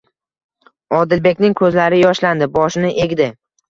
Odilbekning 1.01 1.55
ko'zlari 1.63 2.03
yoshlandi. 2.03 2.53
Boshini 2.61 2.95
egdi: 3.09 3.35